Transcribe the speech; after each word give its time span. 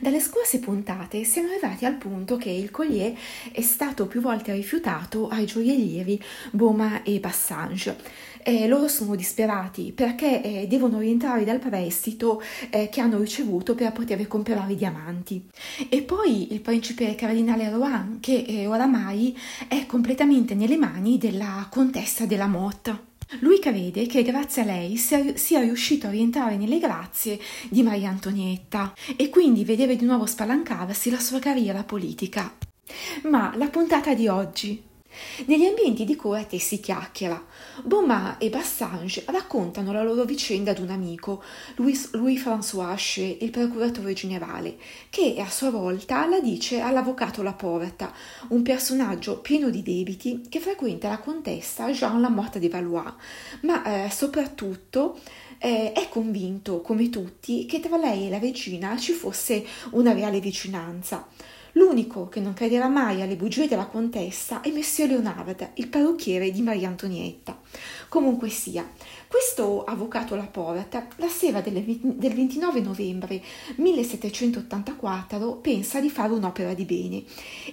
Dalle 0.00 0.20
scorse 0.20 0.58
puntate 0.58 1.24
siamo 1.24 1.48
arrivati 1.48 1.86
al 1.86 1.94
punto 1.94 2.36
che 2.36 2.50
il 2.50 2.70
collier 2.70 3.16
è 3.50 3.62
stato 3.62 4.06
più 4.06 4.20
volte 4.20 4.52
rifiutato 4.52 5.28
ai 5.28 5.46
gioiellieri 5.46 6.22
Boma 6.50 7.02
e 7.02 7.18
Bassange. 7.20 7.96
Eh, 8.42 8.68
loro 8.68 8.86
sono 8.88 9.14
disperati 9.14 9.92
perché 9.92 10.42
eh, 10.42 10.66
devono 10.66 10.98
rientrare 10.98 11.44
dal 11.44 11.58
prestito 11.58 12.42
eh, 12.70 12.88
che 12.90 13.00
hanno 13.00 13.18
ricevuto 13.18 13.74
per 13.74 13.92
poter 13.92 14.26
comprare 14.28 14.72
i 14.72 14.76
diamanti. 14.76 15.48
E 15.88 16.02
poi 16.02 16.52
il 16.52 16.60
principe 16.60 17.14
cardinale 17.14 17.70
Rohan, 17.70 18.18
che 18.20 18.44
eh, 18.46 18.66
oramai 18.66 19.36
è 19.68 19.86
completamente 19.86 20.54
nelle 20.54 20.76
mani 20.76 21.16
della 21.16 21.66
contessa 21.70 22.26
della 22.26 22.46
Motte. 22.46 23.07
Lui 23.40 23.58
crede 23.58 24.06
che 24.06 24.22
grazie 24.22 24.62
a 24.62 24.64
lei 24.64 24.96
sia, 24.96 25.60
riuscito 25.60 26.06
a 26.06 26.10
rientrare 26.10 26.56
nelle 26.56 26.78
grazie 26.78 27.38
di 27.68 27.82
Maria 27.82 28.08
Antonietta 28.08 28.94
e 29.16 29.28
quindi 29.28 29.64
vedere 29.64 29.96
di 29.96 30.06
nuovo 30.06 30.24
spalancarsi 30.24 31.10
la 31.10 31.20
sua 31.20 31.38
carriera 31.38 31.84
politica. 31.84 32.56
Ma 33.24 33.52
la 33.56 33.68
puntata 33.68 34.14
di 34.14 34.28
oggi 34.28 34.82
negli 35.46 35.64
ambienti 35.64 36.04
di 36.04 36.16
corte 36.16 36.58
si 36.58 36.80
chiacchiera. 36.80 37.42
Beaumont 37.84 38.36
e 38.38 38.50
Bassange 38.50 39.24
raccontano 39.26 39.92
la 39.92 40.02
loro 40.02 40.24
vicenda 40.24 40.70
ad 40.70 40.78
un 40.78 40.90
amico, 40.90 41.42
Louis, 41.76 42.10
Louis-François 42.12 42.90
Haché, 42.90 43.38
il 43.40 43.50
procuratore 43.50 44.12
generale, 44.12 44.76
che 45.10 45.36
a 45.38 45.48
sua 45.48 45.70
volta 45.70 46.26
la 46.26 46.40
dice 46.40 46.80
all'avvocato 46.80 47.42
Laporta, 47.42 48.12
un 48.48 48.62
personaggio 48.62 49.38
pieno 49.38 49.70
di 49.70 49.82
debiti 49.82 50.46
che 50.48 50.60
frequenta 50.60 51.08
la 51.08 51.18
contessa 51.18 51.90
Jean 51.90 52.20
la 52.20 52.28
morta 52.28 52.58
de 52.58 52.68
Valois, 52.68 53.12
ma 53.62 54.04
eh, 54.04 54.10
soprattutto 54.10 55.18
eh, 55.58 55.92
è 55.92 56.08
convinto, 56.08 56.80
come 56.80 57.08
tutti, 57.10 57.66
che 57.66 57.80
tra 57.80 57.96
lei 57.96 58.26
e 58.26 58.30
la 58.30 58.38
regina 58.38 58.96
ci 58.96 59.12
fosse 59.12 59.64
una 59.90 60.12
reale 60.12 60.40
vicinanza. 60.40 61.26
L'unico 61.72 62.28
che 62.28 62.40
non 62.40 62.54
crederà 62.54 62.88
mai 62.88 63.20
alle 63.22 63.36
bugie 63.36 63.68
della 63.68 63.86
contessa 63.86 64.60
è 64.62 64.70
Messer 64.70 65.08
Leonard, 65.08 65.70
il 65.74 65.88
parrucchiere 65.88 66.50
di 66.50 66.62
Maria 66.62 66.88
Antonietta. 66.88 67.60
Comunque 68.08 68.48
sia, 68.48 68.88
questo 69.28 69.84
avvocato 69.84 70.34
Laporta, 70.34 71.06
la 71.16 71.28
sera 71.28 71.60
del 71.60 71.74
29 71.82 72.80
novembre 72.80 73.42
1784, 73.76 75.56
pensa 75.56 76.00
di 76.00 76.08
fare 76.08 76.32
un'opera 76.32 76.72
di 76.72 76.84
bene 76.86 77.22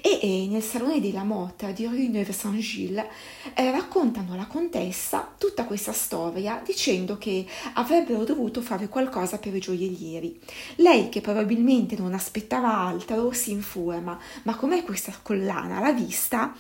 e, 0.01 0.47
nel 0.49 0.61
Salone 0.61 0.99
della 0.99 1.23
Motta 1.23 1.71
di 1.71 1.85
Rue 1.85 2.09
Neuve-Saint-Gilles 2.09 3.05
eh, 3.53 3.71
raccontano 3.71 4.33
alla 4.33 4.47
contessa 4.47 5.33
tutta 5.37 5.63
questa 5.63 5.93
storia 5.93 6.61
dicendo 6.63 7.17
che 7.17 7.45
avrebbero 7.75 8.25
dovuto 8.25 8.61
fare 8.61 8.89
qualcosa 8.89 9.37
per 9.37 9.55
i 9.55 9.59
gioiellieri. 9.59 10.37
Lei, 10.75 11.07
che 11.07 11.21
probabilmente 11.21 11.95
non 11.97 12.13
aspettava 12.13 12.75
altro, 12.75 13.31
si 13.31 13.51
informa, 13.51 14.19
ma 14.43 14.55
com'è 14.55 14.83
questa 14.83 15.13
collana? 15.21 15.79
L'ha 15.79 15.93
vista? 15.93 16.53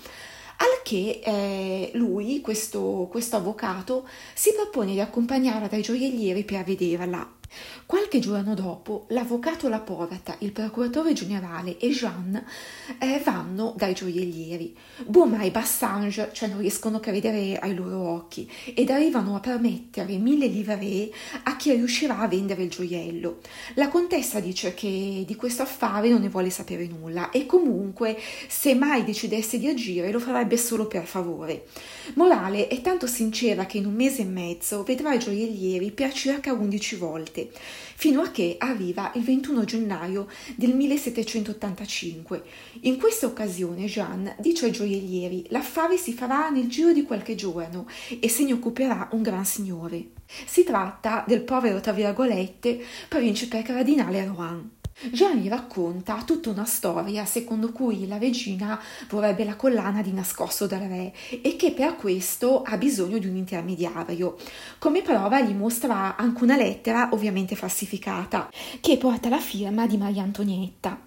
Al 0.57 0.81
che 0.83 1.21
eh, 1.23 1.91
lui, 1.95 2.41
questo, 2.41 3.07
questo 3.09 3.35
avvocato, 3.37 4.07
si 4.33 4.53
propone 4.53 4.93
di 4.93 5.01
accompagnarla 5.01 5.67
dai 5.67 5.81
gioiellieri 5.81 6.43
per 6.43 6.63
vederla. 6.63 7.34
Qualche 7.85 8.19
giorno 8.19 8.55
dopo, 8.55 9.05
l'avvocato 9.09 9.69
Laporta, 9.69 10.35
il 10.39 10.51
procuratore 10.51 11.13
generale 11.13 11.77
e 11.77 11.89
Jeanne 11.89 12.43
eh, 12.99 13.21
vanno 13.23 13.73
dai 13.77 13.93
gioiellieri. 13.93 14.75
Beaumont 15.05 15.43
e 15.43 15.51
Bassange 15.51 16.29
cioè 16.33 16.49
non 16.49 16.59
riescono 16.59 16.97
a 16.97 16.99
credere 16.99 17.59
ai 17.59 17.75
loro 17.75 18.09
occhi 18.09 18.49
ed 18.73 18.89
arrivano 18.89 19.35
a 19.35 19.39
permettere 19.39 20.17
mille 20.17 20.47
livree 20.47 21.11
a 21.43 21.55
chi 21.55 21.73
riuscirà 21.73 22.19
a 22.19 22.27
vendere 22.27 22.63
il 22.63 22.69
gioiello. 22.69 23.39
La 23.75 23.89
contessa 23.89 24.39
dice 24.39 24.73
che 24.73 25.23
di 25.25 25.35
questo 25.35 25.61
affare 25.61 26.09
non 26.09 26.21
ne 26.21 26.29
vuole 26.29 26.49
sapere 26.49 26.87
nulla 26.87 27.29
e 27.29 27.45
comunque 27.45 28.17
se 28.47 28.73
mai 28.73 29.03
decidesse 29.03 29.59
di 29.59 29.67
agire 29.67 30.11
lo 30.11 30.19
farebbe 30.19 30.57
solo 30.57 30.87
per 30.87 31.05
favore. 31.05 31.65
Morale 32.15 32.67
è 32.67 32.81
tanto 32.81 33.07
sincera 33.07 33.65
che 33.65 33.77
in 33.77 33.85
un 33.85 33.93
mese 33.93 34.21
e 34.21 34.25
mezzo 34.25 34.83
vedrà 34.83 35.13
i 35.13 35.19
gioiellieri 35.19 35.91
per 35.91 36.13
circa 36.13 36.53
11 36.53 36.95
volte 36.95 37.34
fino 37.95 38.21
a 38.21 38.29
che 38.29 38.55
arriva 38.57 39.11
il 39.15 39.23
21 39.23 39.63
gennaio 39.63 40.27
del 40.55 40.75
1785. 40.75 42.43
In 42.81 42.97
questa 42.97 43.25
occasione 43.25 43.85
Jeanne 43.85 44.35
dice 44.39 44.65
ai 44.65 44.71
gioiellieri 44.71 45.47
l'affare 45.49 45.97
si 45.97 46.13
farà 46.13 46.49
nel 46.49 46.67
giro 46.67 46.91
di 46.93 47.03
qualche 47.03 47.35
giorno 47.35 47.87
e 48.19 48.29
se 48.29 48.43
ne 48.43 48.53
occuperà 48.53 49.09
un 49.11 49.21
gran 49.21 49.45
signore. 49.45 50.11
Si 50.45 50.63
tratta 50.63 51.23
del 51.27 51.43
povero, 51.43 51.79
tra 51.79 51.91
virgolette, 51.91 52.83
principe 53.07 53.61
cardinale 53.61 54.25
Rohan. 54.25 54.74
Gianni 55.11 55.49
racconta 55.49 56.23
tutta 56.25 56.49
una 56.49 56.63
storia 56.63 57.25
secondo 57.25 57.73
cui 57.73 58.07
la 58.07 58.17
regina 58.17 58.81
vorrebbe 59.09 59.43
la 59.43 59.57
collana 59.57 60.01
di 60.01 60.13
nascosto 60.13 60.67
dal 60.67 60.79
re 60.79 61.13
e 61.41 61.57
che 61.57 61.73
per 61.73 61.97
questo 61.97 62.61
ha 62.61 62.77
bisogno 62.77 63.17
di 63.17 63.27
un 63.27 63.35
intermediario. 63.35 64.37
Come 64.79 65.01
prova 65.01 65.41
gli 65.41 65.53
mostra 65.53 66.15
anche 66.15 66.43
una 66.43 66.55
lettera, 66.55 67.09
ovviamente 67.11 67.55
falsificata, 67.55 68.49
che 68.79 68.97
porta 68.97 69.27
la 69.27 69.39
firma 69.39 69.85
di 69.85 69.97
Maria 69.97 70.23
Antonietta. 70.23 70.97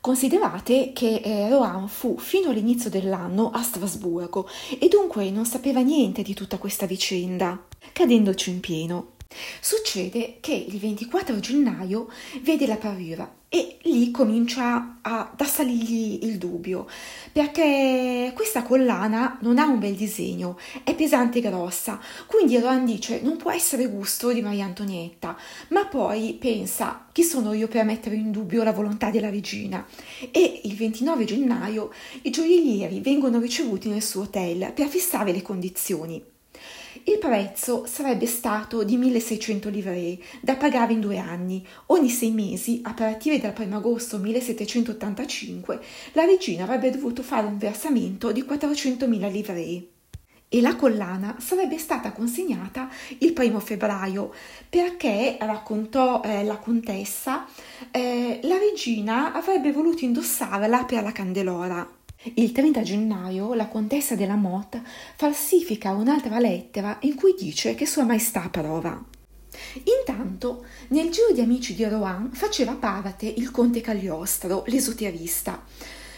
Considerate 0.00 0.92
che 0.92 1.16
eh, 1.16 1.48
Rohan 1.48 1.88
fu 1.88 2.16
fino 2.18 2.50
all'inizio 2.50 2.88
dell'anno 2.88 3.50
a 3.50 3.60
Strasburgo 3.60 4.48
e 4.78 4.86
dunque 4.86 5.28
non 5.30 5.44
sapeva 5.44 5.80
niente 5.80 6.22
di 6.22 6.32
tutta 6.32 6.58
questa 6.58 6.86
vicenda, 6.86 7.60
cadendoci 7.92 8.50
in 8.50 8.60
pieno. 8.60 9.15
Succede 9.60 10.38
che 10.40 10.54
il 10.54 10.78
24 10.78 11.38
gennaio 11.40 12.08
vede 12.42 12.66
la 12.66 12.76
parura 12.76 13.30
e 13.48 13.78
lì 13.82 14.10
comincia 14.10 14.98
ad 15.00 15.40
assalirgli 15.40 16.24
il 16.24 16.36
dubbio 16.36 16.86
perché 17.32 18.32
questa 18.34 18.62
collana 18.62 19.38
non 19.42 19.58
ha 19.58 19.66
un 19.66 19.78
bel 19.78 19.94
disegno, 19.94 20.58
è 20.82 20.94
pesante 20.94 21.38
e 21.38 21.42
grossa, 21.42 22.00
quindi 22.26 22.58
Rohan 22.58 22.84
dice 22.84 23.20
non 23.22 23.36
può 23.36 23.52
essere 23.52 23.88
gusto 23.88 24.32
di 24.32 24.42
Maria 24.42 24.64
Antonietta, 24.64 25.36
ma 25.68 25.86
poi 25.86 26.36
pensa 26.38 27.06
chi 27.12 27.22
sono 27.22 27.52
io 27.52 27.68
per 27.68 27.84
mettere 27.84 28.16
in 28.16 28.32
dubbio 28.32 28.64
la 28.64 28.72
volontà 28.72 29.10
della 29.10 29.30
regina 29.30 29.86
e 30.30 30.60
il 30.64 30.74
29 30.74 31.24
gennaio 31.24 31.92
i 32.22 32.30
gioiellieri 32.30 33.00
vengono 33.00 33.38
ricevuti 33.38 33.88
nel 33.88 34.02
suo 34.02 34.22
hotel 34.22 34.72
per 34.74 34.88
fissare 34.88 35.32
le 35.32 35.42
condizioni. 35.42 36.34
Il 37.04 37.18
prezzo 37.18 37.84
sarebbe 37.86 38.26
stato 38.26 38.84
di 38.84 38.96
1600 38.96 39.68
livree 39.68 40.18
da 40.40 40.56
pagare 40.56 40.92
in 40.92 41.00
due 41.00 41.18
anni. 41.18 41.66
Ogni 41.86 42.08
sei 42.08 42.30
mesi, 42.30 42.80
a 42.84 42.94
partire 42.94 43.38
dal 43.38 43.54
1 43.56 43.76
agosto 43.76 44.18
1785, 44.18 45.80
la 46.12 46.24
regina 46.24 46.64
avrebbe 46.64 46.90
dovuto 46.90 47.22
fare 47.22 47.46
un 47.46 47.58
versamento 47.58 48.32
di 48.32 48.42
400.000 48.42 49.30
livree 49.30 49.88
e 50.48 50.60
la 50.60 50.76
collana 50.76 51.36
sarebbe 51.38 51.76
stata 51.76 52.12
consegnata 52.12 52.88
il 53.18 53.32
primo 53.32 53.58
febbraio 53.58 54.32
perché, 54.68 55.36
raccontò 55.40 56.22
eh, 56.22 56.44
la 56.44 56.56
contessa, 56.56 57.46
eh, 57.90 58.40
la 58.42 58.56
regina 58.58 59.32
avrebbe 59.32 59.72
voluto 59.72 60.04
indossarla 60.04 60.84
per 60.84 61.02
la 61.02 61.12
candelora. 61.12 61.95
Il 62.22 62.52
30 62.52 62.82
gennaio 62.82 63.54
la 63.54 63.68
contessa 63.68 64.16
della 64.16 64.34
Motte 64.34 64.82
falsifica 65.14 65.92
un'altra 65.92 66.38
lettera 66.38 66.98
in 67.02 67.14
cui 67.14 67.34
dice 67.38 67.74
che 67.74 67.86
Sua 67.86 68.04
Maestà 68.04 68.44
approva. 68.44 69.04
Intanto, 69.84 70.64
nel 70.88 71.10
giro 71.10 71.32
di 71.32 71.40
amici 71.40 71.74
di 71.74 71.84
Rohan 71.84 72.30
faceva 72.32 72.72
parte 72.74 73.26
il 73.26 73.50
conte 73.50 73.80
Cagliostro, 73.80 74.64
l'esoterista, 74.66 75.62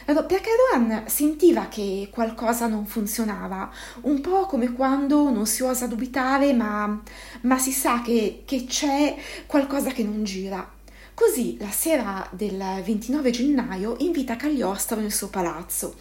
perché 0.04 0.50
Rohan 0.72 1.04
sentiva 1.06 1.66
che 1.66 2.08
qualcosa 2.10 2.66
non 2.66 2.86
funzionava, 2.86 3.70
un 4.02 4.20
po' 4.20 4.46
come 4.46 4.72
quando 4.72 5.30
non 5.30 5.46
si 5.46 5.62
osa 5.62 5.86
dubitare, 5.86 6.52
ma, 6.54 7.02
ma 7.42 7.58
si 7.58 7.72
sa 7.72 8.00
che, 8.02 8.42
che 8.46 8.64
c'è 8.64 9.14
qualcosa 9.46 9.90
che 9.90 10.02
non 10.04 10.24
gira. 10.24 10.76
Così 11.18 11.56
la 11.58 11.72
sera 11.72 12.28
del 12.30 12.62
29 12.84 13.32
gennaio 13.32 13.96
invita 13.98 14.36
Cagliostro 14.36 15.00
nel 15.00 15.12
suo 15.12 15.26
palazzo. 15.26 15.96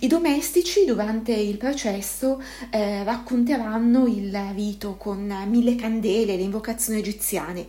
I 0.00 0.08
domestici 0.08 0.84
durante 0.84 1.32
il 1.32 1.56
processo 1.56 2.38
eh, 2.68 3.02
racconteranno 3.02 4.06
il 4.06 4.30
rito 4.54 4.96
con 4.96 5.26
mille 5.48 5.74
candele 5.74 6.34
e 6.34 6.36
le 6.36 6.42
invocazioni 6.42 6.98
egiziane. 6.98 7.68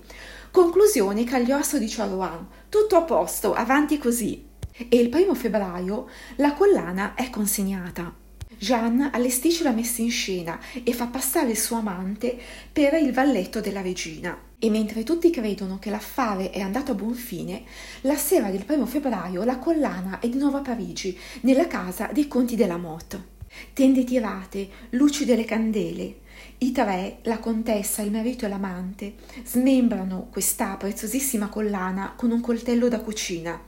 Conclusione, 0.51 1.23
Cagliostro 1.23 1.77
dice 1.77 2.01
a 2.01 2.05
Rohan, 2.05 2.45
tutto 2.67 2.97
a 2.97 3.03
posto, 3.03 3.53
avanti 3.53 3.97
così. 3.97 4.45
E 4.75 4.97
il 4.97 5.07
primo 5.07 5.33
febbraio 5.35 6.09
la 6.35 6.51
collana 6.51 7.13
è 7.13 7.29
consegnata. 7.29 8.13
Jeanne 8.57 9.09
allestisce 9.13 9.63
la 9.63 9.71
messa 9.71 10.01
in 10.01 10.11
scena 10.11 10.59
e 10.83 10.91
fa 10.91 11.07
passare 11.07 11.51
il 11.51 11.57
suo 11.57 11.77
amante 11.77 12.37
per 12.73 12.93
il 12.95 13.13
valletto 13.13 13.61
della 13.61 13.81
regina. 13.81 14.48
E 14.61 14.69
mentre 14.69 15.03
tutti 15.03 15.29
credono 15.29 15.79
che 15.79 15.89
l'affare 15.89 16.49
è 16.49 16.59
andato 16.59 16.91
a 16.91 16.95
buon 16.95 17.13
fine, 17.13 17.63
la 18.01 18.17
sera 18.17 18.51
del 18.51 18.65
primo 18.65 18.85
febbraio 18.85 19.45
la 19.45 19.57
collana 19.57 20.19
è 20.19 20.27
di 20.27 20.37
nuovo 20.37 20.57
a 20.57 20.61
Parigi, 20.61 21.17
nella 21.41 21.65
casa 21.65 22.09
dei 22.11 22.27
conti 22.27 22.57
della 22.57 22.75
Motte. 22.75 23.37
Tende 23.71 24.03
tirate, 24.03 24.67
luci 24.91 25.23
delle 25.23 25.45
candele. 25.45 26.19
I 26.57 26.73
tre, 26.73 27.19
la 27.23 27.39
contessa, 27.39 28.01
il 28.01 28.11
marito 28.11 28.45
e 28.45 28.49
l'amante, 28.49 29.15
smembrano 29.45 30.27
questa 30.29 30.75
preziosissima 30.75 31.47
collana 31.47 32.13
con 32.17 32.31
un 32.31 32.41
coltello 32.41 32.89
da 32.89 32.99
cucina 32.99 33.61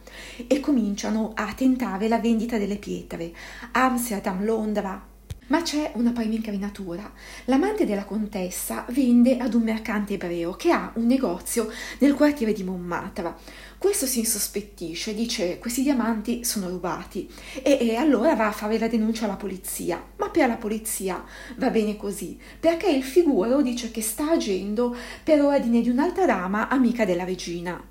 e 0.46 0.60
cominciano 0.60 1.32
a 1.34 1.54
tentare 1.54 2.10
la 2.10 2.20
vendita 2.20 2.58
delle 2.58 2.78
pietre. 2.78 3.34
Amsterdam, 3.72 4.44
Londra, 4.44 5.08
ma 5.52 5.62
c'è 5.62 5.92
una 5.96 6.12
prima 6.12 6.34
incriminatura. 6.34 7.12
L'amante 7.46 7.86
della 7.86 8.06
contessa 8.06 8.86
vende 8.90 9.38
ad 9.38 9.54
un 9.54 9.64
mercante 9.64 10.14
ebreo 10.14 10.54
che 10.54 10.72
ha 10.72 10.94
un 10.96 11.06
negozio 11.06 11.70
nel 12.00 12.14
quartiere 12.14 12.54
di 12.54 12.64
Montmartre. 12.64 13.36
Questo 13.78 14.06
si 14.06 14.20
insospettisce, 14.20 15.14
dice 15.14 15.60
questi 15.60 15.82
diamanti 15.82 16.46
sono 16.46 16.70
rubati 16.70 17.30
e, 17.62 17.78
e, 17.82 17.96
allora 17.96 18.34
va 18.34 18.48
a 18.48 18.52
fare 18.54 18.80
la 18.80 18.88
denuncia 18.88 19.26
alla 19.26 19.36
polizia. 19.36 20.02
Ma 20.16 20.30
per 20.30 20.48
la 20.48 20.56
polizia 20.56 21.22
va 21.58 21.70
bene 21.70 21.98
così, 21.98 22.40
perché 22.58 22.90
il 22.90 23.04
figuro 23.04 23.62
dice 23.62 23.92
che 23.92 24.02
sta 24.02 24.32
agendo 24.32 24.96
per 25.22 25.42
ordine 25.42 25.82
di 25.82 25.90
un'altra 25.90 26.26
dama 26.26 26.70
amica 26.70 27.04
della 27.04 27.26
regina. 27.26 27.84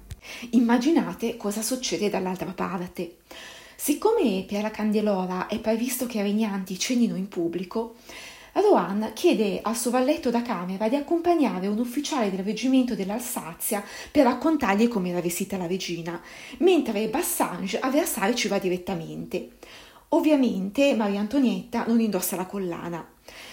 Immaginate 0.52 1.36
cosa 1.36 1.60
succede 1.60 2.08
dall'altra 2.08 2.52
parte. 2.52 3.16
Siccome 3.82 4.44
per 4.46 4.60
la 4.60 4.70
Candelora 4.70 5.46
è 5.46 5.58
previsto 5.58 6.04
che 6.04 6.18
i 6.18 6.22
regnanti 6.22 6.78
cenino 6.78 7.16
in 7.16 7.28
pubblico, 7.28 7.94
Rohan 8.52 9.12
chiede 9.14 9.60
al 9.62 9.74
suo 9.74 9.90
valletto 9.90 10.28
da 10.28 10.42
camera 10.42 10.86
di 10.86 10.96
accompagnare 10.96 11.66
un 11.66 11.78
ufficiale 11.78 12.30
del 12.30 12.44
reggimento 12.44 12.94
dell'Alsazia 12.94 13.82
per 14.10 14.24
raccontargli 14.24 14.86
come 14.86 15.08
era 15.08 15.22
vestita 15.22 15.56
la 15.56 15.66
regina, 15.66 16.20
mentre 16.58 17.08
Bassange 17.08 17.78
a 17.78 17.88
Versailles 17.88 18.38
ci 18.38 18.48
va 18.48 18.58
direttamente. 18.58 19.52
Ovviamente 20.08 20.94
Maria 20.94 21.20
Antonietta 21.20 21.86
non 21.86 22.00
indossa 22.00 22.36
la 22.36 22.44
collana. 22.44 23.02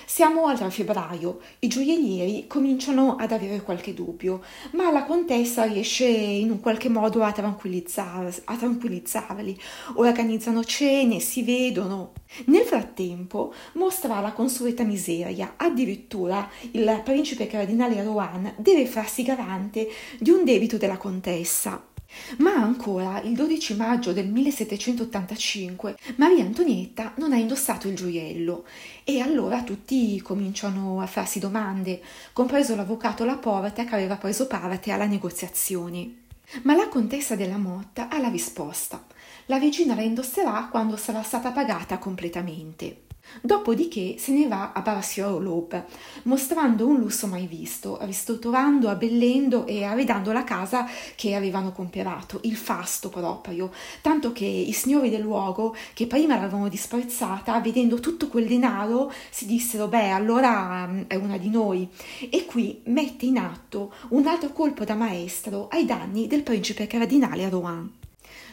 Siamo 0.09 0.55
3 0.55 0.69
febbraio, 0.71 1.41
i 1.59 1.67
gioiellieri 1.67 2.47
cominciano 2.47 3.17
ad 3.17 3.33
avere 3.33 3.61
qualche 3.61 3.93
dubbio, 3.93 4.41
ma 4.71 4.89
la 4.89 5.03
contessa 5.03 5.65
riesce 5.65 6.05
in 6.05 6.49
un 6.49 6.61
qualche 6.61 6.87
modo 6.87 7.23
a, 7.23 7.33
tranquillizzar, 7.33 8.33
a 8.45 8.55
tranquillizzarli, 8.55 9.59
organizzano 9.95 10.63
cene, 10.63 11.19
si 11.19 11.43
vedono. 11.43 12.13
Nel 12.45 12.63
frattempo 12.63 13.53
mostra 13.73 14.21
la 14.21 14.31
consueta 14.31 14.83
miseria, 14.83 15.55
addirittura 15.57 16.49
il 16.71 17.01
principe 17.03 17.47
cardinale 17.47 18.01
Rohan 18.01 18.53
deve 18.55 18.85
farsi 18.85 19.23
garante 19.23 19.89
di 20.19 20.29
un 20.29 20.45
debito 20.45 20.77
della 20.77 20.97
contessa. 20.97 21.95
Ma 22.37 22.53
ancora, 22.53 23.21
il 23.21 23.33
12 23.33 23.75
maggio 23.75 24.13
del 24.13 24.27
1785, 24.27 25.97
Maria 26.15 26.43
Antonietta 26.43 27.13
non 27.17 27.33
ha 27.33 27.37
indossato 27.37 27.87
il 27.87 27.95
gioiello 27.95 28.65
e 29.03 29.19
allora 29.19 29.63
tutti 29.63 30.19
cominciano 30.21 31.01
a 31.01 31.07
farsi 31.07 31.39
domande, 31.39 32.01
compreso 32.33 32.75
l'avvocato 32.75 33.25
Laporte 33.25 33.85
che 33.85 33.95
aveva 33.95 34.15
preso 34.15 34.47
parte 34.47 34.91
alla 34.91 35.05
negoziazione. 35.05 36.25
Ma 36.63 36.75
la 36.75 36.87
contessa 36.87 37.35
della 37.35 37.57
Motta 37.57 38.07
ha 38.09 38.19
la 38.19 38.29
risposta. 38.29 39.05
La 39.47 39.57
regina 39.57 39.95
la 39.95 40.01
indosserà 40.01 40.67
quando 40.69 40.95
sarà 40.95 41.21
stata 41.21 41.51
pagata 41.51 41.97
completamente. 41.97 43.06
Dopodiché 43.41 44.15
se 44.17 44.31
ne 44.31 44.47
va 44.47 44.71
a 44.73 44.81
Barsior 44.81 45.41
Loeb, 45.41 45.85
mostrando 46.23 46.87
un 46.87 46.97
lusso 46.97 47.27
mai 47.27 47.47
visto, 47.47 47.97
ristrutturando, 48.01 48.89
abbellendo 48.89 49.65
e 49.65 49.83
arredando 49.83 50.31
la 50.31 50.43
casa 50.43 50.87
che 51.15 51.35
avevano 51.35 51.71
comperato, 51.71 52.39
il 52.43 52.55
fasto 52.55 53.09
proprio, 53.09 53.71
tanto 54.01 54.31
che 54.31 54.45
i 54.45 54.71
signori 54.71 55.09
del 55.09 55.21
luogo, 55.21 55.75
che 55.93 56.07
prima 56.07 56.35
l'avevano 56.35 56.67
disprezzata, 56.67 57.59
vedendo 57.59 57.99
tutto 57.99 58.27
quel 58.27 58.47
denaro, 58.47 59.11
si 59.29 59.45
dissero, 59.45 59.87
beh, 59.87 60.09
allora 60.09 60.87
mm, 60.87 61.01
è 61.07 61.15
una 61.15 61.37
di 61.37 61.49
noi. 61.49 61.87
E 62.29 62.45
qui 62.45 62.81
mette 62.85 63.25
in 63.25 63.37
atto 63.37 63.93
un 64.09 64.25
altro 64.27 64.51
colpo 64.51 64.83
da 64.83 64.95
maestro 64.95 65.67
ai 65.69 65.85
danni 65.85 66.27
del 66.27 66.43
principe 66.43 66.87
cardinale 66.87 67.49
Rohan. 67.49 67.96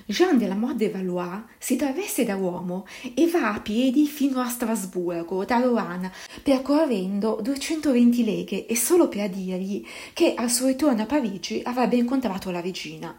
Jean 0.07 0.37
de 0.37 0.47
la 0.47 0.55
Motte 0.55 0.77
de 0.77 0.89
Valois 0.91 1.41
si 1.59 1.77
traveste 1.77 2.25
da 2.25 2.37
uomo 2.37 2.87
e 3.15 3.27
va 3.27 3.55
a 3.55 3.61
piedi 3.61 4.07
fino 4.07 4.41
a 4.41 4.49
Strasburgo, 4.49 5.45
da 5.47 5.61
Rohan, 5.61 6.11
percorrendo 6.43 7.39
220 7.41 8.25
leghe 8.25 8.67
e 8.67 8.77
solo 8.77 9.09
per 9.09 9.31
dirgli 9.31 9.85
che 10.13 10.35
al 10.35 10.51
suo 10.51 10.67
ritorno 10.67 11.03
a 11.03 11.07
Parigi 11.07 11.63
avrebbe 11.65 11.97
incontrato 11.97 12.51
la 12.51 12.61
regina. 12.61 13.19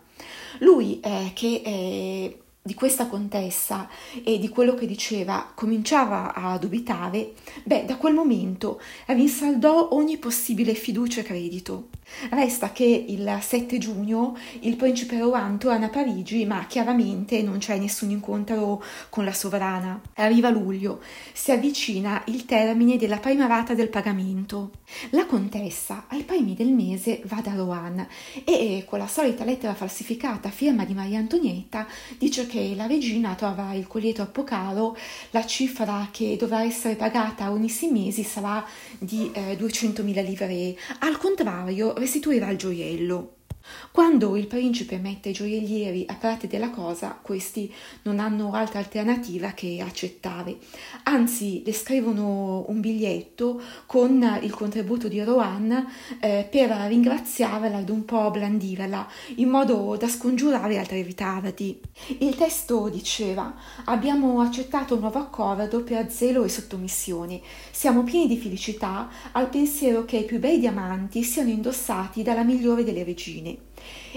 Lui, 0.59 0.99
eh, 0.99 1.31
che 1.33 1.61
eh, 1.65 2.39
di 2.65 2.73
questa 2.73 3.06
contessa 3.06 3.88
e 4.23 4.39
di 4.39 4.50
quello 4.50 4.73
che 4.73 4.88
diceva 4.88 5.51
cominciava 5.53 6.33
a 6.33 6.57
dubitare, 6.57 7.33
beh, 7.63 7.85
da 7.85 7.95
quel 7.97 8.15
momento 8.15 8.81
rinsaldò 9.06 9.89
ogni 9.91 10.17
possibile 10.17 10.73
fiducia 10.73 11.19
e 11.19 11.23
credito. 11.23 11.89
Resta 12.29 12.71
che 12.71 12.83
il 12.83 13.38
7 13.39 13.77
giugno 13.77 14.38
il 14.62 14.75
principe 14.77 15.19
Rohan 15.19 15.59
torna 15.59 15.88
a 15.88 15.89
Parigi, 15.89 16.45
ma 16.45 16.65
chiaramente 16.65 17.41
non 17.44 17.59
c'è 17.59 17.77
nessun 17.77 18.09
incontro 18.09 18.83
con 19.09 19.25
la 19.25 19.33
sovrana. 19.33 20.01
Arriva 20.15 20.50
luglio, 20.50 21.01
si 21.33 21.51
avvicina 21.51 22.23
il 22.27 22.45
termine 22.45 22.97
della 22.97 23.18
prima 23.18 23.45
rata 23.45 23.75
del 23.75 23.89
pagamento. 23.89 24.71
La 25.11 25.25
contessa, 25.25 26.06
ai 26.07 26.23
primi 26.23 26.56
del 26.56 26.71
mese, 26.71 27.21
va 27.25 27.41
da 27.41 27.53
Rohan 27.53 28.07
e, 28.44 28.85
con 28.88 29.00
la 29.00 29.07
solita 29.07 29.44
lettera 29.44 29.73
falsificata 29.73 30.47
a 30.47 30.51
firma 30.51 30.85
di 30.85 30.94
Maria 30.94 31.19
Antonietta, 31.19 31.88
dice 32.18 32.45
che 32.47 32.55
la 32.75 32.88
regina 32.88 33.36
trova 33.36 33.74
il 33.74 33.88
collier 33.88 34.13
troppo 34.13 34.44
caro, 34.44 34.96
la 35.31 35.46
cifra 35.46 36.10
che 36.12 36.36
dovrà 36.38 36.63
essere 36.63 36.96
pagata 36.96 37.52
ogni 37.52 37.69
sei 37.69 37.92
mesi 37.92 38.24
sarà 38.24 38.66
di 38.98 39.31
eh, 39.34 39.57
200.000 39.57 40.24
livre. 40.24 40.75
Al 41.00 41.18
contrario, 41.18 41.94
restituirà 41.98 42.50
il 42.50 42.57
gioiello. 42.57 43.44
Quando 43.91 44.35
il 44.35 44.47
principe 44.47 44.97
mette 44.97 45.29
i 45.29 45.33
gioiellieri 45.33 46.06
a 46.07 46.15
parte 46.15 46.47
della 46.47 46.69
cosa, 46.69 47.17
questi 47.21 47.73
non 48.03 48.19
hanno 48.19 48.51
altra 48.51 48.79
alternativa 48.79 49.51
che 49.51 49.81
accettare. 49.81 50.57
Anzi, 51.03 51.63
le 51.65 51.73
scrivono 51.73 52.65
un 52.67 52.81
biglietto 52.81 53.62
con 53.85 54.39
il 54.41 54.51
contributo 54.51 55.07
di 55.07 55.23
Rohan 55.23 55.88
eh, 56.19 56.47
per 56.50 56.69
ringraziarla 56.69 57.79
ed 57.79 57.89
un 57.89 58.03
po' 58.03 58.31
blandirla, 58.31 59.07
in 59.35 59.50
modo 59.50 59.95
da 59.97 60.07
scongiurare 60.07 60.77
altri 60.77 61.01
ritardi. 61.01 61.79
Il 62.19 62.35
testo 62.35 62.89
diceva: 62.89 63.56
Abbiamo 63.85 64.41
accettato 64.41 64.95
un 64.95 65.01
nuovo 65.01 65.19
accordo 65.19 65.83
per 65.83 66.11
zelo 66.11 66.44
e 66.44 66.50
sottomissione. 66.50 67.41
Siamo 67.71 68.03
pieni 68.03 68.27
di 68.27 68.38
felicità 68.38 69.09
al 69.31 69.47
pensiero 69.50 70.03
che 70.06 70.18
i 70.18 70.25
più 70.25 70.39
bei 70.39 70.59
diamanti 70.59 71.23
siano 71.23 71.50
indossati 71.50 72.23
dalla 72.23 72.44
migliore 72.44 72.83
delle 72.83 73.03
regine 73.03 73.55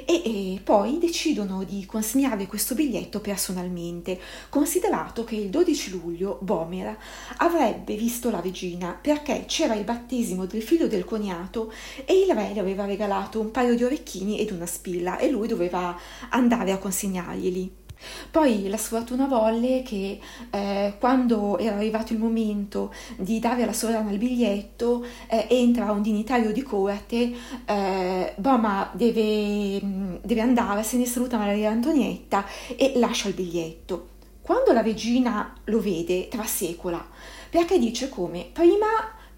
e, 0.05 0.23
e, 0.55 0.61
poi 0.63 0.99
decidono 0.99 1.65
di 1.65 1.85
consegnare 1.87 2.47
questo 2.47 2.75
biglietto 2.75 3.21
personalmente, 3.21 4.19
considerato 4.49 5.25
che 5.25 5.37
il 5.37 5.51
12 5.51 5.91
luglio 5.91 6.39
Bomer 6.41 6.97
avrebbe 7.39 7.95
visto 7.97 8.31
la 8.31 8.41
regina 8.41 8.99
perché 9.01 9.45
c'era 9.47 9.75
il 9.75 9.85
battesimo 9.85 10.47
del 10.47 10.63
figlio 10.63 10.87
del 10.87 11.05
cognato 11.05 11.73
e 12.05 12.21
il 12.21 12.35
re 12.35 12.53
le 12.53 12.61
aveva 12.61 12.85
regalato 12.85 13.41
un 13.41 13.51
paio 13.51 13.75
di 13.75 13.85
orecchini 13.85 14.39
ed 14.39 14.51
una 14.51 14.67
spilla 14.67 15.19
e 15.19 15.31
lui 15.31 15.49
doveva 15.49 15.99
andare 16.31 16.73
a 16.73 16.79
consegnarglieli. 16.79 17.87
Poi 18.31 18.69
la 18.69 18.77
sfortuna 18.77 19.27
volle 19.27 19.83
che 19.83 20.21
eh, 20.51 20.95
quando 20.99 21.59
era 21.59 21.77
arrivato 21.77 22.13
il 22.13 22.19
momento 22.19 22.93
di 23.17 23.39
dare 23.39 23.63
alla 23.63 23.73
sovrana 23.73 24.11
il 24.11 24.19
biglietto, 24.19 25.05
eh, 25.29 25.47
entra 25.51 25.91
un 25.93 26.03
dignitario 26.03 26.53
di 26.53 26.63
corte, 26.63 27.33
eh, 27.65 28.33
Boma 28.37 28.91
deve, 28.93 29.81
deve 30.23 30.41
andare, 30.41 30.83
se 30.83 30.97
ne 30.97 31.07
saluta 31.07 31.39
Maria 31.39 31.71
Antonietta 31.71 32.45
e 32.77 32.93
lascia 32.97 33.29
il 33.29 33.35
biglietto. 33.35 34.09
Quando 34.43 34.73
la 34.73 34.81
regina 34.81 35.53
lo 35.65 35.81
vede, 35.81 36.29
trasecola, 36.29 37.07
perché 37.51 37.79
dice 37.79 38.09
come 38.09 38.49
prima 38.51 38.87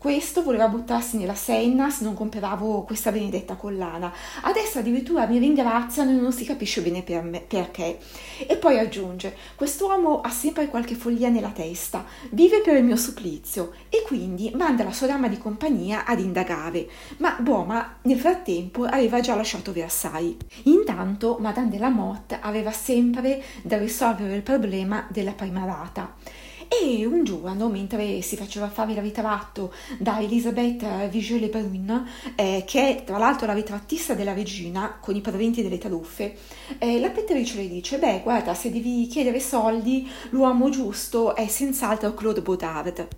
questo 0.00 0.42
voleva 0.42 0.66
buttarsi 0.66 1.18
nella 1.18 1.34
senna 1.34 1.90
se 1.90 2.04
non 2.04 2.14
compravo 2.14 2.84
questa 2.84 3.12
benedetta 3.12 3.56
collana. 3.56 4.10
Adesso 4.44 4.78
addirittura 4.78 5.26
mi 5.26 5.36
ringraziano 5.36 6.10
e 6.10 6.14
non 6.14 6.32
si 6.32 6.46
capisce 6.46 6.80
bene 6.80 7.02
per 7.02 7.22
me, 7.22 7.40
perché. 7.40 7.98
E 8.46 8.56
poi 8.56 8.78
aggiunge: 8.78 9.36
Quest'uomo 9.56 10.22
ha 10.22 10.30
sempre 10.30 10.68
qualche 10.68 10.94
follia 10.94 11.28
nella 11.28 11.50
testa, 11.50 12.06
vive 12.30 12.62
per 12.62 12.78
il 12.78 12.84
mio 12.84 12.96
supplizio 12.96 13.72
e 13.90 14.02
quindi 14.06 14.50
manda 14.54 14.84
la 14.84 14.92
sua 14.92 15.06
dama 15.06 15.28
di 15.28 15.36
compagnia 15.36 16.06
ad 16.06 16.18
indagare. 16.18 16.88
Ma 17.18 17.36
Boma 17.38 17.96
nel 18.04 18.18
frattempo 18.18 18.84
aveva 18.84 19.20
già 19.20 19.34
lasciato 19.34 19.70
Versailles. 19.70 20.38
Intanto 20.62 21.36
Madame 21.40 21.68
de 21.68 21.78
la 21.78 21.90
Motte 21.90 22.38
aveva 22.40 22.72
sempre 22.72 23.44
da 23.60 23.76
risolvere 23.76 24.34
il 24.34 24.42
problema 24.42 25.06
della 25.10 25.32
prima 25.32 25.66
rata 25.66 26.48
E 26.72 27.04
un 27.04 27.24
giorno, 27.24 27.68
mentre 27.68 28.22
si 28.22 28.36
faceva 28.36 28.68
fare 28.68 28.92
il 28.92 29.02
ritratto 29.02 29.72
da 29.98 30.20
Elisabeth 30.20 31.08
Vigée-Lebrun, 31.08 32.06
eh, 32.36 32.62
che 32.64 32.88
è 32.88 33.04
tra 33.04 33.18
l'altro 33.18 33.46
la 33.46 33.54
ritrattista 33.54 34.14
della 34.14 34.32
regina 34.32 34.98
con 35.00 35.16
i 35.16 35.20
proventi 35.20 35.62
delle 35.62 35.78
taruffe, 35.78 36.36
eh, 36.78 37.00
la 37.00 37.10
pettrice 37.10 37.56
le 37.56 37.68
dice: 37.68 37.98
Beh, 37.98 38.20
guarda, 38.22 38.54
se 38.54 38.70
devi 38.70 39.08
chiedere 39.08 39.40
soldi, 39.40 40.08
l'uomo 40.30 40.70
giusto 40.70 41.34
è 41.34 41.48
senz'altro 41.48 42.14
Claude 42.14 42.40
Baudard. 42.40 43.08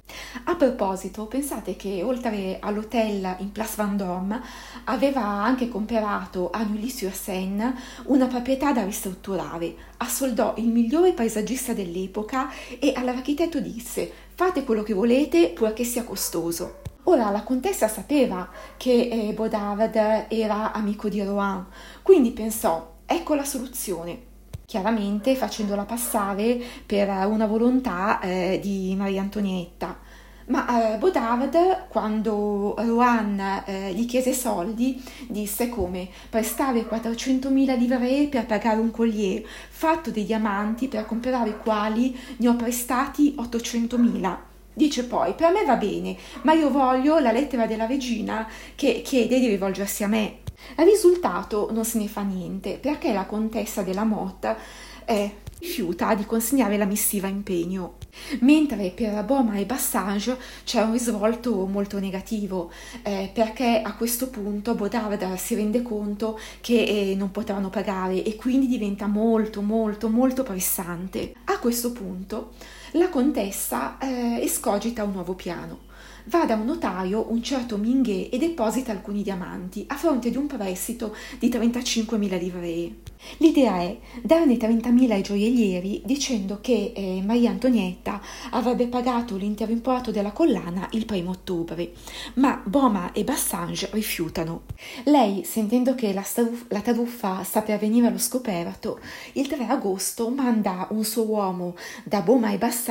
A 0.44 0.54
proposito, 0.56 1.26
pensate 1.26 1.76
che 1.76 2.02
oltre 2.02 2.56
all'hotel 2.58 3.36
in 3.40 3.52
Place 3.52 3.74
Vendôme 3.76 4.40
aveva 4.84 5.24
anche 5.24 5.68
comprato 5.68 6.48
a 6.50 6.62
Neuilly-sur-Seine 6.62 7.74
una 8.04 8.26
proprietà 8.28 8.72
da 8.72 8.82
ristrutturare, 8.82 9.74
assoldò 9.98 10.54
il 10.56 10.68
migliore 10.68 11.12
paesaggista 11.12 11.74
dell'epoca 11.74 12.50
e 12.78 12.94
all'architetto 12.96 13.40
disse 13.48 14.10
fate 14.34 14.64
quello 14.64 14.82
che 14.82 14.94
volete 14.94 15.50
purché 15.50 15.84
sia 15.84 16.04
costoso. 16.04 16.80
Ora 17.04 17.30
la 17.30 17.42
contessa 17.42 17.88
sapeva 17.88 18.48
che 18.76 19.08
eh, 19.10 19.32
Baudard 19.32 20.26
era 20.28 20.72
amico 20.72 21.08
di 21.08 21.22
Rohan, 21.22 21.66
quindi 22.02 22.30
pensò 22.30 22.94
ecco 23.06 23.34
la 23.34 23.44
soluzione 23.44 24.30
chiaramente 24.72 25.36
facendola 25.36 25.84
passare 25.84 26.58
per 26.86 27.08
una 27.26 27.46
volontà 27.46 28.20
eh, 28.20 28.58
di 28.62 28.94
Maria 28.96 29.20
Antonietta. 29.20 29.98
Ma 30.46 30.94
eh, 30.94 30.98
Baudard, 30.98 31.86
quando 31.88 32.74
Rohan 32.76 33.62
eh, 33.64 33.92
gli 33.92 34.06
chiese 34.06 34.32
soldi, 34.32 35.02
disse 35.28 35.68
come 35.68 36.08
prestare 36.28 36.86
400.000 36.88 37.78
livre 37.78 38.26
per 38.28 38.46
pagare 38.46 38.80
un 38.80 38.90
collier 38.90 39.42
fatto 39.44 40.10
di 40.10 40.24
diamanti 40.24 40.88
per 40.88 41.06
comprare 41.06 41.50
i 41.50 41.58
quali 41.58 42.16
ne 42.38 42.48
ho 42.48 42.56
prestati 42.56 43.34
800.000. 43.38 44.36
Dice 44.74 45.04
poi, 45.04 45.34
per 45.34 45.52
me 45.52 45.64
va 45.64 45.76
bene, 45.76 46.16
ma 46.42 46.54
io 46.54 46.70
voglio 46.70 47.18
la 47.18 47.30
lettera 47.30 47.66
della 47.66 47.86
regina 47.86 48.48
che 48.74 49.02
chiede 49.04 49.38
di 49.38 49.48
rivolgersi 49.48 50.02
a 50.02 50.08
me. 50.08 50.38
Il 50.78 50.84
risultato 50.84 51.68
non 51.72 51.84
se 51.84 51.98
ne 51.98 52.08
fa 52.08 52.22
niente, 52.22 52.78
perché 52.78 53.12
la 53.12 53.26
contessa 53.26 53.82
della 53.82 54.04
Motta 54.04 54.56
è 55.04 55.30
rifiuta 55.62 56.14
di 56.14 56.26
consegnare 56.26 56.76
la 56.76 56.84
missiva 56.84 57.28
in 57.28 57.44
pegno. 57.44 57.94
Mentre 58.40 58.90
per 58.90 59.24
Boma 59.24 59.56
e 59.56 59.64
Bassage 59.64 60.36
c'è 60.64 60.82
un 60.82 60.92
risvolto 60.92 61.64
molto 61.66 61.98
negativo, 62.00 62.70
eh, 63.02 63.30
perché 63.32 63.80
a 63.82 63.94
questo 63.94 64.28
punto 64.28 64.74
Baudard 64.74 65.34
si 65.36 65.54
rende 65.54 65.80
conto 65.80 66.38
che 66.60 66.82
eh, 66.82 67.14
non 67.14 67.30
potranno 67.30 67.70
pagare 67.70 68.22
e 68.24 68.34
quindi 68.36 68.66
diventa 68.66 69.06
molto 69.06 69.62
molto 69.62 70.08
molto 70.08 70.42
pressante. 70.42 71.32
A 71.44 71.58
questo 71.58 71.92
punto 71.92 72.52
la 72.92 73.08
contessa 73.08 73.98
eh, 73.98 74.40
escogita 74.42 75.04
un 75.04 75.12
nuovo 75.12 75.34
piano 75.34 75.90
va 76.26 76.44
da 76.44 76.54
un 76.54 76.66
notaio, 76.66 77.26
un 77.30 77.42
certo 77.42 77.76
Minghe, 77.76 78.28
e 78.28 78.38
deposita 78.38 78.92
alcuni 78.92 79.22
diamanti 79.22 79.84
a 79.88 79.96
fronte 79.96 80.30
di 80.30 80.36
un 80.36 80.46
prestito 80.46 81.14
di 81.38 81.48
35.000 81.48 82.38
livree. 82.38 82.94
L'idea 83.38 83.78
è 83.80 83.96
darne 84.20 84.56
30.000 84.56 85.10
ai 85.12 85.22
gioiellieri 85.22 86.02
dicendo 86.04 86.58
che 86.60 86.92
eh, 86.94 87.22
Maria 87.24 87.50
Antonietta 87.50 88.20
avrebbe 88.50 88.88
pagato 88.88 89.36
l'intero 89.36 89.70
importo 89.70 90.10
della 90.10 90.32
collana 90.32 90.88
il 90.92 91.04
primo 91.04 91.30
ottobre, 91.30 91.92
ma 92.34 92.60
Boma 92.64 93.12
e 93.12 93.22
Bassange 93.22 93.88
rifiutano. 93.92 94.62
Lei, 95.04 95.44
sentendo 95.44 95.94
che 95.94 96.12
la, 96.12 96.22
staruf- 96.22 96.70
la 96.72 96.80
taruffa 96.80 97.44
sta 97.44 97.62
per 97.62 97.78
venire 97.78 98.08
allo 98.08 98.18
scoperto, 98.18 98.98
il 99.34 99.46
3 99.46 99.66
agosto 99.66 100.28
manda 100.28 100.88
un 100.90 101.04
suo 101.04 101.24
uomo 101.24 101.76
da 102.02 102.22
Boma 102.22 102.50
e 102.50 102.58
Bassange 102.58 102.81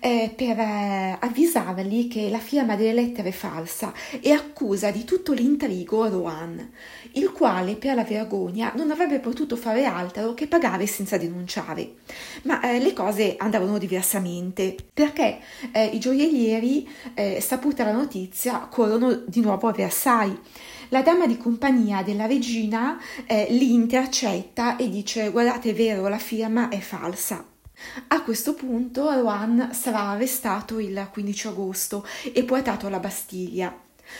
eh, 0.00 0.32
per 0.34 0.58
eh, 0.58 1.16
avvisarli 1.20 2.08
che 2.08 2.28
la 2.30 2.38
firma 2.38 2.76
delle 2.76 2.94
lettere 2.94 3.28
è 3.28 3.32
falsa 3.32 3.92
e 4.20 4.32
accusa 4.32 4.90
di 4.90 5.04
tutto 5.04 5.32
l'intrigo 5.32 6.08
Rohan, 6.08 6.70
il 7.12 7.30
quale 7.32 7.76
per 7.76 7.94
la 7.94 8.04
vergogna 8.04 8.72
non 8.74 8.90
avrebbe 8.90 9.18
potuto 9.18 9.56
fare 9.56 9.84
altro 9.84 10.34
che 10.34 10.46
pagare 10.46 10.86
senza 10.86 11.18
denunciare. 11.18 11.94
Ma 12.42 12.60
eh, 12.62 12.80
le 12.80 12.92
cose 12.92 13.34
andavano 13.36 13.78
diversamente 13.78 14.74
perché 14.92 15.40
eh, 15.72 15.86
i 15.86 15.98
gioiellieri, 15.98 16.88
eh, 17.14 17.40
saputa 17.40 17.84
la 17.84 17.92
notizia, 17.92 18.60
corrono 18.70 19.22
di 19.26 19.40
nuovo 19.40 19.68
a 19.68 19.72
Versailles. 19.72 20.38
La 20.88 21.02
dama 21.02 21.26
di 21.26 21.38
compagnia 21.38 22.02
della 22.02 22.26
regina 22.26 23.00
eh, 23.26 23.46
li 23.50 23.72
intercetta 23.72 24.76
e 24.76 24.90
dice 24.90 25.30
guardate 25.30 25.70
è 25.70 25.74
vero 25.74 26.06
la 26.08 26.18
firma 26.18 26.68
è 26.68 26.78
falsa. 26.80 27.51
A 28.08 28.22
questo 28.22 28.54
punto 28.54 29.10
Rohan 29.10 29.70
sarà 29.72 30.10
arrestato 30.10 30.78
il 30.78 31.08
15 31.10 31.46
agosto 31.48 32.06
e 32.32 32.44
portato 32.44 32.86
alla 32.86 33.00
Bastiglia. 33.00 33.76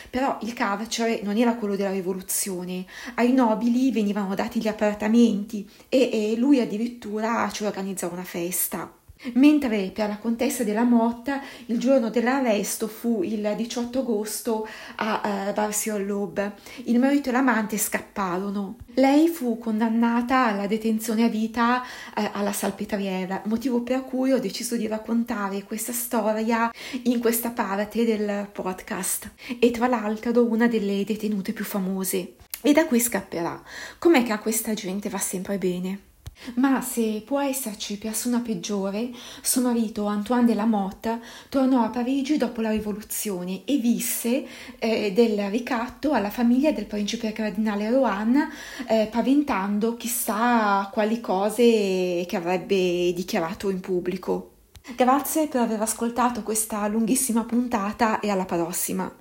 Però 0.08 0.38
il 0.42 0.52
carcere 0.54 1.20
non 1.22 1.36
era 1.36 1.56
quello 1.56 1.76
della 1.76 1.90
rivoluzione, 1.90 2.86
ai 3.16 3.32
nobili 3.32 3.92
venivano 3.92 4.34
dati 4.34 4.60
gli 4.60 4.68
appartamenti 4.68 5.68
e, 5.88 6.32
e 6.32 6.36
lui 6.36 6.60
addirittura 6.60 7.50
ci 7.50 7.64
organizzò 7.64 8.10
una 8.10 8.24
festa. 8.24 9.01
Mentre 9.34 9.90
per 9.94 10.08
la 10.08 10.18
contessa 10.18 10.64
della 10.64 10.82
Motta 10.82 11.40
il 11.66 11.78
giorno 11.78 12.10
dell'arresto 12.10 12.88
fu 12.88 13.22
il 13.22 13.54
18 13.56 14.00
agosto 14.00 14.66
a 14.96 15.48
uh, 15.48 15.52
Bar-sur-l'Aube. 15.52 16.54
Il 16.84 16.98
marito 16.98 17.28
e 17.28 17.32
l'amante 17.32 17.78
scapparono. 17.78 18.76
Lei 18.94 19.28
fu 19.28 19.58
condannata 19.58 20.46
alla 20.46 20.66
detenzione 20.66 21.24
a 21.24 21.28
vita 21.28 21.82
uh, 21.82 22.30
alla 22.32 22.52
Salpetriera, 22.52 23.42
motivo 23.46 23.82
per 23.82 24.04
cui 24.04 24.32
ho 24.32 24.40
deciso 24.40 24.76
di 24.76 24.86
raccontare 24.86 25.62
questa 25.62 25.92
storia 25.92 26.70
in 27.04 27.20
questa 27.20 27.50
parte 27.50 28.04
del 28.04 28.48
podcast 28.50 29.30
e 29.58 29.70
tra 29.70 29.86
l'altro 29.86 30.44
una 30.44 30.66
delle 30.66 31.04
detenute 31.04 31.52
più 31.52 31.64
famose. 31.64 32.34
E 32.60 32.72
da 32.72 32.86
qui 32.86 33.00
scapperà. 33.00 33.60
Com'è 33.98 34.22
che 34.22 34.32
a 34.32 34.38
questa 34.38 34.74
gente 34.74 35.08
va 35.08 35.18
sempre 35.18 35.58
bene? 35.58 36.11
Ma 36.54 36.80
se 36.80 37.22
può 37.24 37.40
esserci 37.40 37.98
persona 37.98 38.40
peggiore, 38.40 39.10
suo 39.42 39.62
marito 39.62 40.06
Antoine 40.06 40.44
de 40.44 40.54
la 40.54 40.64
Motte 40.64 41.20
tornò 41.48 41.84
a 41.84 41.90
Parigi 41.90 42.36
dopo 42.36 42.60
la 42.60 42.70
rivoluzione 42.70 43.62
e 43.64 43.76
visse 43.76 44.46
eh, 44.78 45.12
del 45.12 45.50
ricatto 45.50 46.12
alla 46.12 46.30
famiglia 46.30 46.72
del 46.72 46.86
principe 46.86 47.32
cardinale 47.32 47.90
Rohan, 47.90 48.48
eh, 48.88 49.08
paventando 49.10 49.96
chissà 49.96 50.88
quali 50.92 51.20
cose 51.20 52.24
che 52.26 52.36
avrebbe 52.36 53.12
dichiarato 53.12 53.70
in 53.70 53.80
pubblico. 53.80 54.50
Grazie 54.96 55.46
per 55.46 55.60
aver 55.60 55.80
ascoltato 55.80 56.42
questa 56.42 56.88
lunghissima 56.88 57.44
puntata 57.44 58.18
e 58.18 58.30
alla 58.30 58.44
prossima. 58.44 59.14